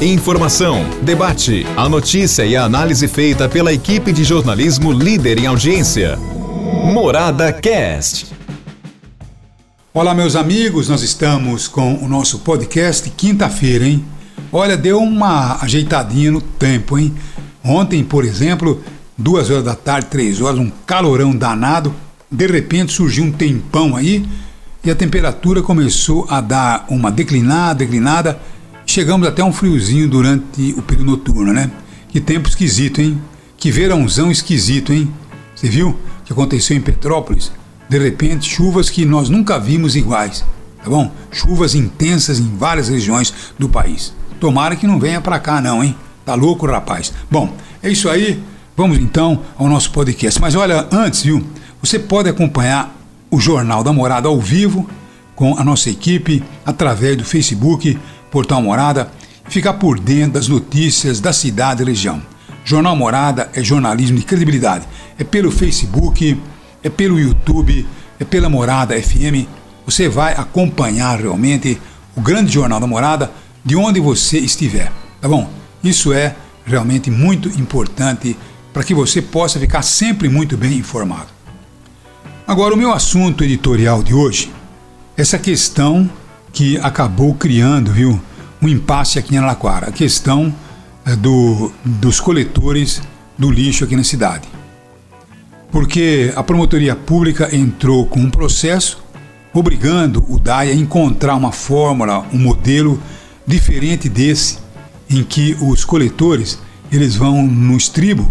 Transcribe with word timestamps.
Informação, 0.00 0.84
debate, 1.00 1.66
a 1.74 1.88
notícia 1.88 2.44
e 2.44 2.54
a 2.54 2.64
análise 2.64 3.08
feita 3.08 3.48
pela 3.48 3.72
equipe 3.72 4.12
de 4.12 4.24
jornalismo 4.24 4.92
líder 4.92 5.38
em 5.38 5.46
audiência. 5.46 6.18
Morada 6.92 7.50
Cast. 7.50 8.26
Olá, 9.94 10.14
meus 10.14 10.36
amigos, 10.36 10.90
nós 10.90 11.02
estamos 11.02 11.66
com 11.66 11.94
o 11.94 12.08
nosso 12.08 12.40
podcast 12.40 13.08
quinta-feira, 13.10 13.86
hein? 13.86 14.04
Olha, 14.52 14.76
deu 14.76 14.98
uma 14.98 15.62
ajeitadinha 15.62 16.30
no 16.30 16.42
tempo, 16.42 16.98
hein? 16.98 17.14
Ontem, 17.64 18.04
por 18.04 18.26
exemplo, 18.26 18.84
duas 19.16 19.48
horas 19.48 19.64
da 19.64 19.74
tarde, 19.74 20.08
três 20.08 20.42
horas, 20.42 20.60
um 20.60 20.70
calorão 20.84 21.34
danado. 21.34 21.94
De 22.30 22.46
repente 22.46 22.92
surgiu 22.92 23.24
um 23.24 23.32
tempão 23.32 23.96
aí 23.96 24.26
e 24.84 24.90
a 24.90 24.94
temperatura 24.94 25.62
começou 25.62 26.26
a 26.28 26.40
dar 26.40 26.84
uma 26.88 27.10
declinada, 27.10 27.76
declinada 27.76 28.38
Chegamos 28.86 29.26
até 29.26 29.42
um 29.42 29.52
friozinho 29.52 30.08
durante 30.08 30.74
o 30.76 30.82
período 30.82 31.10
noturno, 31.12 31.52
né? 31.52 31.70
Que 32.08 32.20
tempo 32.20 32.48
esquisito, 32.48 33.00
hein? 33.00 33.20
Que 33.56 33.70
verãozão 33.70 34.30
esquisito, 34.30 34.92
hein? 34.92 35.12
Você 35.54 35.68
viu 35.68 35.90
o 35.90 36.24
que 36.24 36.32
aconteceu 36.32 36.76
em 36.76 36.80
Petrópolis? 36.80 37.52
De 37.88 37.98
repente, 37.98 38.48
chuvas 38.48 38.90
que 38.90 39.04
nós 39.04 39.28
nunca 39.28 39.58
vimos 39.58 39.96
iguais, 39.96 40.44
tá 40.82 40.90
bom? 40.90 41.10
Chuvas 41.30 41.74
intensas 41.74 42.38
em 42.38 42.56
várias 42.56 42.88
regiões 42.88 43.32
do 43.58 43.68
país. 43.68 44.14
Tomara 44.40 44.76
que 44.76 44.86
não 44.86 44.98
venha 44.98 45.20
para 45.20 45.38
cá 45.38 45.60
não, 45.60 45.82
hein? 45.82 45.94
Tá 46.24 46.34
louco, 46.34 46.66
rapaz? 46.66 47.12
Bom, 47.30 47.54
é 47.82 47.90
isso 47.90 48.08
aí. 48.08 48.42
Vamos 48.76 48.98
então 48.98 49.42
ao 49.56 49.68
nosso 49.68 49.90
podcast. 49.90 50.40
Mas 50.40 50.54
olha, 50.54 50.86
antes, 50.90 51.22
viu? 51.22 51.44
Você 51.80 51.98
pode 51.98 52.28
acompanhar 52.28 52.96
o 53.30 53.40
Jornal 53.40 53.82
da 53.84 53.92
Morada 53.92 54.28
ao 54.28 54.40
vivo 54.40 54.88
com 55.34 55.56
a 55.58 55.64
nossa 55.64 55.90
equipe 55.90 56.42
através 56.64 57.16
do 57.16 57.24
Facebook 57.24 57.98
Portal 58.32 58.62
Morada 58.62 59.12
e 59.46 59.52
ficar 59.52 59.74
por 59.74 60.00
dentro 60.00 60.32
das 60.32 60.48
notícias 60.48 61.20
da 61.20 61.32
cidade 61.32 61.82
e 61.82 61.86
região. 61.86 62.22
Jornal 62.64 62.96
Morada 62.96 63.50
é 63.54 63.62
jornalismo 63.62 64.18
de 64.18 64.24
credibilidade. 64.24 64.88
É 65.18 65.22
pelo 65.22 65.50
Facebook, 65.50 66.40
é 66.82 66.88
pelo 66.88 67.20
YouTube, 67.20 67.86
é 68.18 68.24
pela 68.24 68.48
Morada 68.48 69.00
FM. 69.00 69.46
Você 69.84 70.08
vai 70.08 70.32
acompanhar 70.32 71.20
realmente 71.20 71.78
o 72.16 72.20
grande 72.20 72.52
Jornal 72.52 72.80
da 72.80 72.86
Morada 72.86 73.30
de 73.64 73.76
onde 73.76 74.00
você 74.00 74.38
estiver, 74.38 74.90
tá 75.20 75.28
bom? 75.28 75.48
Isso 75.84 76.12
é 76.12 76.34
realmente 76.64 77.10
muito 77.10 77.48
importante 77.60 78.36
para 78.72 78.82
que 78.82 78.94
você 78.94 79.20
possa 79.20 79.60
ficar 79.60 79.82
sempre 79.82 80.28
muito 80.28 80.56
bem 80.56 80.78
informado. 80.78 81.28
Agora, 82.46 82.74
o 82.74 82.76
meu 82.76 82.92
assunto 82.92 83.44
editorial 83.44 84.02
de 84.02 84.14
hoje, 84.14 84.52
essa 85.16 85.38
questão 85.38 86.08
que 86.52 86.78
acabou 86.78 87.34
criando, 87.34 87.92
viu, 87.92 88.20
um 88.60 88.68
impasse 88.68 89.18
aqui 89.18 89.34
em 89.34 89.38
Araraquara, 89.38 89.88
a 89.88 89.92
questão 89.92 90.54
é, 91.04 91.16
do, 91.16 91.72
dos 91.84 92.20
coletores 92.20 93.02
do 93.36 93.50
lixo 93.50 93.84
aqui 93.84 93.96
na 93.96 94.04
cidade. 94.04 94.48
Porque 95.70 96.32
a 96.36 96.42
promotoria 96.42 96.94
pública 96.94 97.54
entrou 97.54 98.06
com 98.06 98.20
um 98.20 98.30
processo 98.30 99.02
obrigando 99.54 100.24
o 100.28 100.38
DAI 100.38 100.70
a 100.70 100.74
encontrar 100.74 101.34
uma 101.34 101.52
fórmula, 101.52 102.24
um 102.32 102.38
modelo 102.38 103.00
diferente 103.46 104.08
desse, 104.08 104.58
em 105.10 105.22
que 105.22 105.56
os 105.60 105.84
coletores 105.84 106.58
eles 106.90 107.16
vão 107.16 107.42
no 107.42 107.76
estribo 107.76 108.26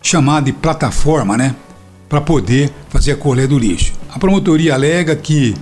chamado 0.00 0.44
de 0.44 0.52
plataforma, 0.52 1.36
né, 1.36 1.54
para 2.08 2.20
poder 2.20 2.72
fazer 2.88 3.12
a 3.12 3.16
coleta 3.16 3.48
do 3.48 3.58
lixo. 3.58 3.92
A 4.10 4.18
promotoria 4.18 4.74
alega 4.74 5.14
que 5.14 5.54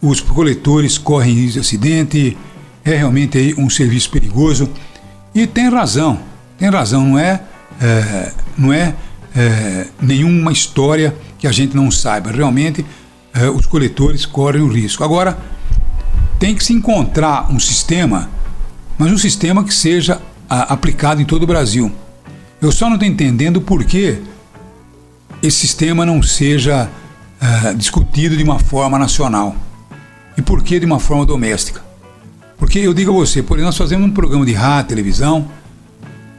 os 0.00 0.20
coletores 0.20 0.98
correm 0.98 1.34
risco 1.34 1.54
de 1.54 1.60
acidente, 1.60 2.36
é 2.84 2.96
realmente 2.96 3.38
aí 3.38 3.54
um 3.58 3.68
serviço 3.68 4.10
perigoso 4.10 4.70
e 5.34 5.46
tem 5.46 5.68
razão, 5.68 6.18
tem 6.58 6.70
razão, 6.70 7.04
não 7.04 7.18
é, 7.18 7.42
é 7.80 8.32
não 8.56 8.72
é, 8.72 8.94
é, 9.34 9.86
nenhuma 10.00 10.52
história 10.52 11.14
que 11.38 11.46
a 11.46 11.52
gente 11.52 11.76
não 11.76 11.90
saiba. 11.90 12.30
Realmente 12.30 12.86
é, 13.34 13.48
os 13.50 13.66
coletores 13.66 14.24
correm 14.24 14.62
o 14.62 14.68
risco. 14.68 15.04
Agora 15.04 15.36
tem 16.38 16.54
que 16.54 16.64
se 16.64 16.72
encontrar 16.72 17.52
um 17.52 17.58
sistema, 17.58 18.30
mas 18.96 19.12
um 19.12 19.18
sistema 19.18 19.64
que 19.64 19.74
seja 19.74 20.20
a, 20.48 20.72
aplicado 20.72 21.20
em 21.20 21.24
todo 21.24 21.42
o 21.42 21.46
Brasil. 21.46 21.92
Eu 22.62 22.72
só 22.72 22.86
não 22.86 22.94
estou 22.94 23.08
entendendo 23.08 23.60
por 23.60 23.84
que 23.84 24.22
esse 25.42 25.58
sistema 25.58 26.06
não 26.06 26.22
seja 26.22 26.88
é, 27.40 27.74
discutido 27.74 28.36
de 28.36 28.42
uma 28.42 28.58
forma 28.58 28.98
nacional 28.98 29.54
e 30.36 30.42
por 30.42 30.62
que 30.62 30.78
de 30.78 30.86
uma 30.86 31.00
forma 31.00 31.24
doméstica. 31.24 31.82
Porque 32.58 32.78
eu 32.78 32.94
digo 32.94 33.10
a 33.12 33.14
você, 33.14 33.42
por 33.42 33.58
nós 33.58 33.76
fazemos 33.76 34.08
um 34.08 34.12
programa 34.12 34.44
de 34.44 34.52
rádio, 34.52 34.88
televisão, 34.88 35.48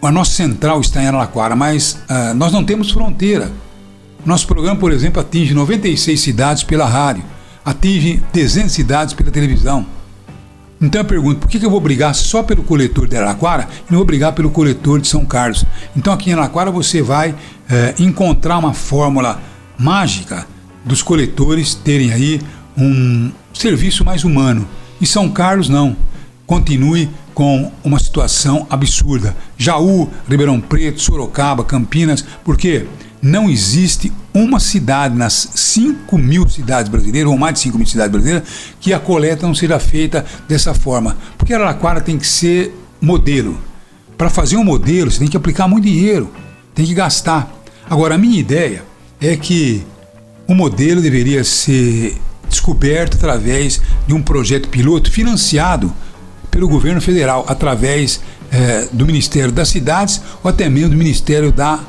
a 0.01 0.11
nossa 0.11 0.31
central 0.31 0.79
está 0.81 1.01
em 1.01 1.07
Araraquara, 1.07 1.55
mas 1.55 1.99
uh, 2.09 2.33
nós 2.35 2.51
não 2.51 2.63
temos 2.63 2.91
fronteira. 2.91 3.51
Nosso 4.25 4.47
programa, 4.47 4.79
por 4.79 4.91
exemplo, 4.91 5.21
atinge 5.21 5.53
96 5.53 6.19
cidades 6.19 6.63
pela 6.63 6.85
rádio, 6.85 7.23
atinge 7.63 8.23
300 8.31 8.71
cidades 8.71 9.13
pela 9.13 9.31
televisão. 9.31 9.85
Então 10.79 11.01
eu 11.01 11.05
pergunto, 11.05 11.39
por 11.39 11.49
que, 11.49 11.63
eu 11.65 11.69
vou 11.69 11.81
brigar 11.81 12.13
só 12.13 12.43
pelo 12.43 12.61
coletor 12.61 13.07
de 13.07 13.17
Araraquara 13.17 13.67
e 13.87 13.91
não 13.91 13.97
vou 13.97 14.05
brigar 14.05 14.33
pelo 14.33 14.51
coletor 14.51 14.99
de 14.99 15.07
São 15.07 15.25
Carlos? 15.25 15.65
Então 15.95 16.13
aqui 16.13 16.29
em 16.29 16.33
Araraquara 16.33 16.69
você 16.69 17.01
vai 17.01 17.33
eh, 17.67 17.95
encontrar 17.97 18.59
uma 18.59 18.73
fórmula 18.73 19.41
mágica 19.77 20.45
dos 20.85 21.01
coletores 21.01 21.73
terem 21.73 22.13
aí 22.13 22.39
um 22.77 23.31
serviço 23.53 24.05
mais 24.05 24.23
humano. 24.23 24.67
Em 25.01 25.05
São 25.05 25.29
Carlos, 25.29 25.67
não. 25.67 25.95
Continue 26.45 27.09
com 27.33 27.71
uma 27.83 27.99
situação 27.99 28.65
absurda. 28.69 29.35
Jaú, 29.57 30.09
Ribeirão 30.29 30.61
Preto, 30.61 31.01
Sorocaba, 31.01 31.63
Campinas, 31.63 32.23
porque 32.43 32.88
não 33.21 33.49
existe 33.49 34.11
uma 34.33 34.59
cidade 34.59 35.15
nas 35.15 35.49
5 35.55 36.17
mil 36.17 36.47
cidades 36.47 36.89
brasileiras, 36.89 37.29
ou 37.29 37.38
mais 37.38 37.55
de 37.55 37.59
5 37.61 37.77
mil 37.77 37.88
cidades 37.88 38.11
brasileiras, 38.11 38.47
que 38.79 38.94
a 38.94 38.99
coleta 38.99 39.45
não 39.45 39.55
seja 39.55 39.79
feita 39.79 40.25
dessa 40.47 40.73
forma. 40.73 41.17
Porque 41.38 41.53
Araraquara 41.53 41.99
tem 41.99 42.17
que 42.17 42.27
ser 42.27 42.73
modelo. 43.01 43.57
Para 44.17 44.29
fazer 44.29 44.57
um 44.57 44.63
modelo, 44.63 45.11
você 45.11 45.19
tem 45.19 45.27
que 45.27 45.38
aplicar 45.38 45.67
muito 45.67 45.83
dinheiro, 45.83 46.31
tem 46.73 46.85
que 46.85 46.94
gastar. 46.94 47.51
Agora, 47.89 48.15
a 48.15 48.17
minha 48.17 48.39
ideia 48.39 48.83
é 49.19 49.35
que 49.35 49.83
o 50.47 50.55
modelo 50.55 51.01
deveria 51.01 51.44
ser 51.44 52.17
descoberto 52.47 53.15
através 53.15 53.81
de 54.05 54.13
um 54.13 54.21
projeto 54.21 54.69
piloto 54.69 55.11
financiado 55.11 55.93
pelo 56.49 56.67
governo 56.67 57.01
federal, 57.01 57.45
através 57.47 58.21
é, 58.51 58.87
do 58.91 59.05
Ministério 59.05 59.51
das 59.51 59.69
Cidades 59.69 60.21
ou 60.43 60.49
até 60.49 60.69
mesmo 60.69 60.89
do 60.89 60.97
Ministério 60.97 61.51
da, 61.51 61.79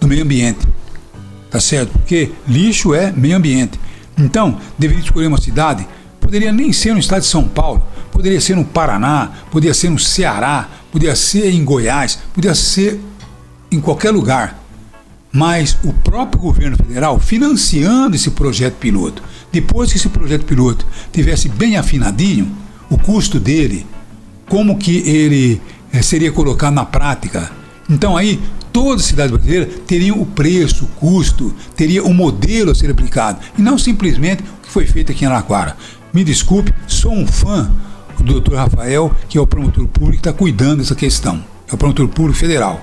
do 0.00 0.06
Meio 0.06 0.22
Ambiente. 0.22 0.66
Tá 1.50 1.60
certo? 1.60 1.90
Porque 1.90 2.32
lixo 2.46 2.94
é 2.94 3.12
meio 3.12 3.36
ambiente. 3.36 3.80
Então, 4.18 4.58
deveria 4.78 5.02
escolher 5.02 5.26
uma 5.26 5.40
cidade, 5.40 5.86
poderia 6.20 6.52
nem 6.52 6.72
ser 6.72 6.92
no 6.92 6.98
estado 6.98 7.20
de 7.20 7.28
São 7.28 7.46
Paulo, 7.46 7.86
poderia 8.10 8.40
ser 8.40 8.56
no 8.56 8.64
Paraná, 8.64 9.30
poderia 9.50 9.74
ser 9.74 9.90
no 9.90 9.98
Ceará, 9.98 10.68
poderia 10.90 11.14
ser 11.14 11.50
em 11.50 11.64
Goiás, 11.64 12.18
poderia 12.34 12.54
ser 12.54 13.00
em 13.70 13.80
qualquer 13.80 14.10
lugar. 14.10 14.58
Mas 15.30 15.76
o 15.84 15.92
próprio 15.92 16.40
governo 16.40 16.76
federal 16.76 17.20
financiando 17.20 18.16
esse 18.16 18.30
projeto 18.30 18.74
piloto 18.74 19.22
depois 19.56 19.90
que 19.90 19.96
esse 19.96 20.10
projeto 20.10 20.44
piloto 20.44 20.86
tivesse 21.10 21.48
bem 21.48 21.78
afinadinho, 21.78 22.54
o 22.90 22.98
custo 22.98 23.40
dele, 23.40 23.86
como 24.50 24.76
que 24.76 24.98
ele 24.98 25.62
é, 25.90 26.02
seria 26.02 26.30
colocado 26.30 26.74
na 26.74 26.84
prática. 26.84 27.50
Então 27.88 28.18
aí 28.18 28.38
toda 28.70 29.00
cidade 29.00 29.32
brasileira 29.32 29.64
teria 29.86 30.14
o 30.14 30.26
preço, 30.26 30.84
o 30.84 30.88
custo, 30.88 31.54
teria 31.74 32.04
o 32.04 32.10
um 32.10 32.12
modelo 32.12 32.72
a 32.72 32.74
ser 32.74 32.90
aplicado 32.90 33.40
e 33.56 33.62
não 33.62 33.78
simplesmente 33.78 34.42
o 34.42 34.66
que 34.66 34.70
foi 34.70 34.84
feito 34.84 35.10
aqui 35.10 35.24
em 35.24 35.28
Araquara. 35.28 35.74
Me 36.12 36.22
desculpe, 36.22 36.74
sou 36.86 37.12
um 37.12 37.26
fã 37.26 37.72
do 38.18 38.38
Dr. 38.38 38.56
Rafael, 38.56 39.10
que 39.26 39.38
é 39.38 39.40
o 39.40 39.46
promotor 39.46 39.88
público 39.88 40.22
que 40.22 40.28
está 40.28 40.34
cuidando 40.34 40.80
dessa 40.80 40.94
questão. 40.94 41.42
É 41.66 41.74
o 41.74 41.78
promotor 41.78 42.06
público 42.08 42.38
federal 42.38 42.78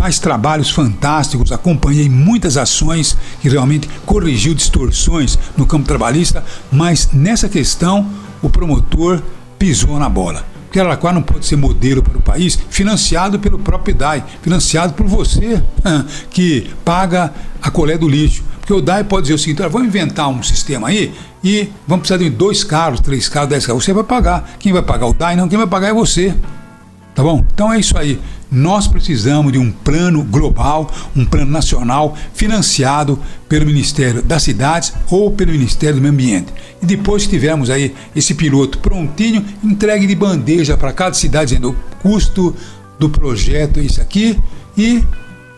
faz 0.00 0.18
trabalhos 0.18 0.70
fantásticos, 0.70 1.52
acompanhei 1.52 2.08
muitas 2.08 2.56
ações 2.56 3.18
que 3.42 3.50
realmente 3.50 3.86
corrigiu 4.06 4.54
distorções 4.54 5.38
no 5.58 5.66
campo 5.66 5.86
trabalhista, 5.86 6.42
mas 6.72 7.10
nessa 7.12 7.50
questão 7.50 8.08
o 8.40 8.48
promotor 8.48 9.20
pisou 9.58 9.98
na 9.98 10.08
bola. 10.08 10.42
Araraquara 10.74 11.14
não 11.14 11.22
pode 11.22 11.44
ser 11.44 11.56
modelo 11.56 12.02
para 12.02 12.16
o 12.16 12.22
país, 12.22 12.58
financiado 12.70 13.38
pelo 13.38 13.58
próprio 13.58 13.94
DAI, 13.94 14.24
financiado 14.40 14.94
por 14.94 15.06
você 15.06 15.62
que 16.30 16.70
paga 16.82 17.30
a 17.60 17.70
colher 17.70 17.98
do 17.98 18.08
lixo. 18.08 18.42
Porque 18.58 18.72
o 18.72 18.80
DAI 18.80 19.04
pode 19.04 19.24
dizer 19.24 19.34
o 19.34 19.38
seguinte: 19.38 19.60
vamos 19.68 19.88
inventar 19.88 20.30
um 20.30 20.42
sistema 20.42 20.88
aí 20.88 21.12
e 21.44 21.68
vamos 21.86 22.08
precisar 22.08 22.24
de 22.24 22.30
dois 22.30 22.64
carros, 22.64 23.00
três 23.00 23.28
carros, 23.28 23.50
dez 23.50 23.66
carros. 23.66 23.84
Você 23.84 23.92
vai 23.92 24.04
pagar. 24.04 24.52
Quem 24.58 24.72
vai 24.72 24.80
pagar 24.80 25.06
o 25.08 25.12
DAI? 25.12 25.36
Não, 25.36 25.46
quem 25.46 25.58
vai 25.58 25.66
pagar 25.66 25.88
é 25.88 25.92
você. 25.92 26.34
Tá 27.14 27.22
bom? 27.22 27.44
Então 27.52 27.70
é 27.70 27.78
isso 27.78 27.98
aí. 27.98 28.18
Nós 28.50 28.88
precisamos 28.88 29.52
de 29.52 29.58
um 29.58 29.70
plano 29.70 30.22
global, 30.24 30.90
um 31.14 31.24
plano 31.24 31.50
nacional 31.50 32.16
financiado 32.34 33.18
pelo 33.48 33.66
Ministério 33.66 34.22
das 34.22 34.42
Cidades 34.42 34.92
ou 35.08 35.30
pelo 35.30 35.52
Ministério 35.52 35.96
do 35.96 36.00
Meio 36.00 36.12
Ambiente. 36.12 36.52
E 36.82 36.86
depois 36.86 37.24
que 37.24 37.30
tivermos 37.30 37.70
aí 37.70 37.94
esse 38.14 38.34
piloto 38.34 38.78
prontinho, 38.78 39.44
entregue 39.62 40.06
de 40.06 40.14
bandeja 40.14 40.76
para 40.76 40.92
cada 40.92 41.14
cidade 41.14 41.50
dizendo 41.50 41.70
o 41.70 41.96
custo 42.02 42.54
do 42.98 43.08
projeto 43.08 43.80
é 43.80 43.82
isso 43.82 44.00
aqui 44.00 44.38
e 44.76 45.02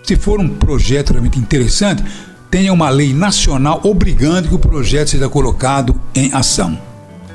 se 0.03 0.17
for 0.17 0.41
um 0.41 0.49
projeto 0.49 1.11
realmente 1.11 1.39
interessante, 1.39 2.03
tenha 2.51 2.73
uma 2.73 2.91
lei 2.91 3.15
nacional 3.15 3.81
obrigando 3.85 4.49
que 4.49 4.55
o 4.55 4.59
projeto 4.59 5.09
seja 5.09 5.29
colocado 5.29 5.99
em 6.15 6.33
ação. 6.33 6.79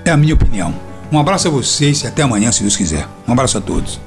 É 0.05 0.11
a 0.11 0.17
minha 0.17 0.33
opinião. 0.33 0.73
Um 1.11 1.17
abraço 1.17 1.47
a 1.47 1.51
vocês 1.51 2.03
e 2.03 2.07
até 2.07 2.21
amanhã, 2.21 2.51
se 2.51 2.61
Deus 2.61 2.75
quiser. 2.75 3.07
Um 3.27 3.31
abraço 3.31 3.57
a 3.57 3.61
todos. 3.61 4.06